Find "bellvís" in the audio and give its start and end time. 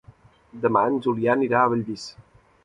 1.75-2.09